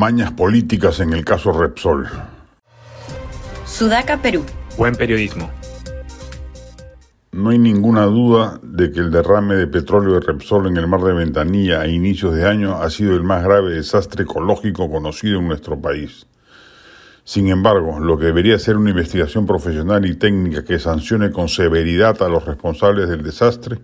[0.00, 2.08] Mañas políticas en el caso Repsol.
[3.66, 4.46] Sudaca, Perú.
[4.78, 5.50] Buen periodismo.
[7.32, 11.02] No hay ninguna duda de que el derrame de petróleo de Repsol en el mar
[11.02, 15.48] de Ventanilla a inicios de año ha sido el más grave desastre ecológico conocido en
[15.48, 16.26] nuestro país.
[17.22, 22.22] Sin embargo, lo que debería ser una investigación profesional y técnica que sancione con severidad
[22.22, 23.80] a los responsables del desastre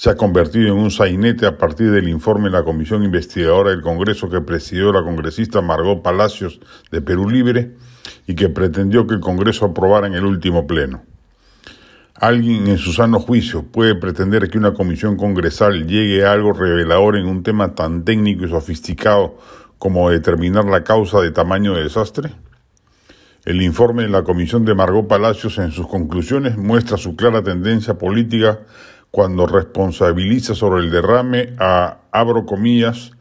[0.00, 3.82] se ha convertido en un sainete a partir del informe de la Comisión Investigadora del
[3.82, 6.58] Congreso que presidió la congresista Margot Palacios
[6.90, 7.72] de Perú Libre
[8.26, 11.02] y que pretendió que el Congreso aprobara en el último pleno.
[12.14, 17.18] ¿Alguien en su sano juicio puede pretender que una comisión congresal llegue a algo revelador
[17.18, 19.36] en un tema tan técnico y sofisticado
[19.76, 22.32] como determinar la causa de tamaño de desastre?
[23.44, 27.98] El informe de la comisión de Margot Palacios en sus conclusiones muestra su clara tendencia
[27.98, 28.60] política
[29.10, 33.12] cuando responsabiliza sobre el derrame a, abro comillas,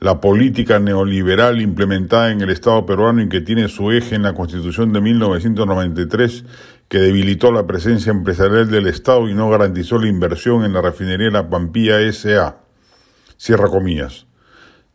[0.00, 4.34] la política neoliberal implementada en el Estado peruano y que tiene su eje en la
[4.34, 6.44] Constitución de 1993,
[6.88, 11.30] que debilitó la presencia empresarial del Estado y no garantizó la inversión en la refinería
[11.30, 12.58] La Pampilla S.A.
[13.36, 14.27] Cierra comillas.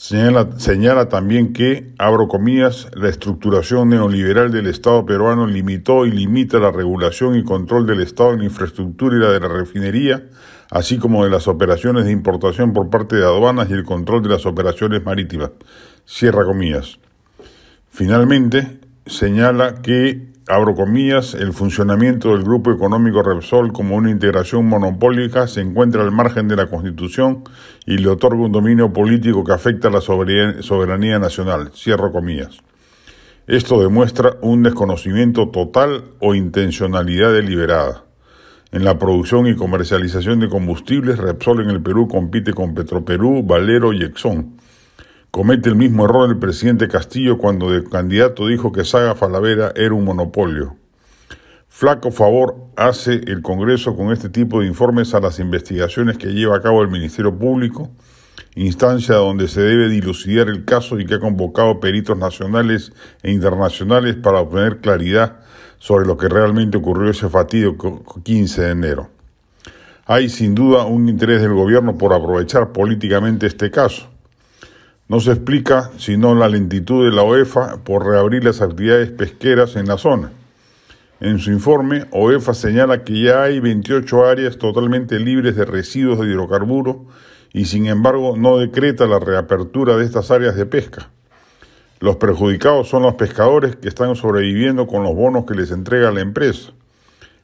[0.00, 6.70] Señala, también que, abro comillas, la estructuración neoliberal del Estado peruano limitó y limita la
[6.70, 10.24] regulación y control del Estado en la infraestructura y la de la refinería,
[10.70, 14.28] así como de las operaciones de importación por parte de aduanas y el control de
[14.28, 15.50] las operaciones marítimas.
[16.06, 17.00] Cierra comillas.
[17.90, 25.46] Finalmente, señala que abro comillas, el funcionamiento del Grupo Económico Repsol como una integración monopólica
[25.46, 27.44] se encuentra al margen de la Constitución
[27.84, 31.70] y le otorga un dominio político que afecta a la soberanía nacional.
[31.74, 32.60] Cierro comillas.
[33.46, 38.04] Esto demuestra un desconocimiento total o intencionalidad deliberada.
[38.72, 43.92] En la producción y comercialización de combustibles, Repsol en el Perú compite con Petroperú, Valero
[43.92, 44.57] y Exxon
[45.30, 49.92] Comete el mismo error el presidente Castillo cuando de candidato dijo que Saga Falavera era
[49.92, 50.76] un monopolio.
[51.68, 56.56] Flaco favor hace el Congreso con este tipo de informes a las investigaciones que lleva
[56.56, 57.90] a cabo el Ministerio Público,
[58.54, 64.16] instancia donde se debe dilucidar el caso y que ha convocado peritos nacionales e internacionales
[64.16, 65.40] para obtener claridad
[65.78, 69.10] sobre lo que realmente ocurrió ese fatídico 15 de enero.
[70.06, 74.08] Hay sin duda un interés del gobierno por aprovechar políticamente este caso
[75.08, 79.86] no se explica sino la lentitud de la OEFA por reabrir las actividades pesqueras en
[79.86, 80.32] la zona.
[81.20, 86.26] En su informe, OEFA señala que ya hay 28 áreas totalmente libres de residuos de
[86.26, 86.96] hidrocarburos
[87.52, 91.10] y sin embargo no decreta la reapertura de estas áreas de pesca.
[92.00, 96.20] Los perjudicados son los pescadores que están sobreviviendo con los bonos que les entrega la
[96.20, 96.72] empresa.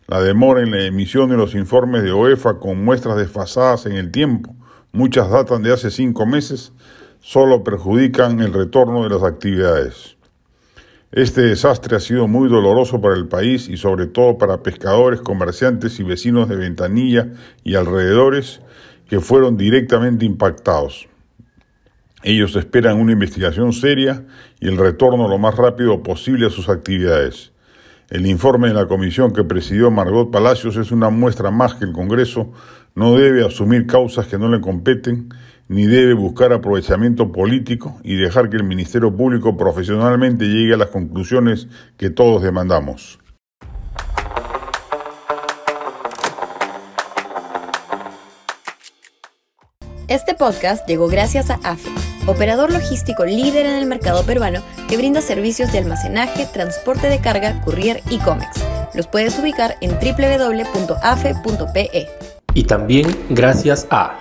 [0.06, 4.12] La demora en la emisión de los informes de OEFA con muestras desfasadas en el
[4.12, 4.54] tiempo,
[4.92, 6.72] muchas datan de hace cinco meses,
[7.24, 10.18] solo perjudican el retorno de las actividades.
[11.10, 15.98] Este desastre ha sido muy doloroso para el país y sobre todo para pescadores, comerciantes
[16.00, 18.60] y vecinos de Ventanilla y alrededores
[19.08, 21.08] que fueron directamente impactados.
[22.22, 24.26] Ellos esperan una investigación seria
[24.60, 27.52] y el retorno lo más rápido posible a sus actividades.
[28.10, 31.92] El informe de la comisión que presidió Margot Palacios es una muestra más que el
[31.92, 32.52] Congreso
[32.94, 35.30] no debe asumir causas que no le competen
[35.68, 40.88] ni debe buscar aprovechamiento político y dejar que el Ministerio Público profesionalmente llegue a las
[40.88, 43.18] conclusiones que todos demandamos.
[50.06, 51.88] Este podcast llegó gracias a AFE,
[52.26, 57.62] operador logístico líder en el mercado peruano que brinda servicios de almacenaje, transporte de carga,
[57.62, 58.62] courier y cómics.
[58.94, 61.30] Los puedes ubicar en www.afe.pe.
[62.52, 64.20] Y también gracias a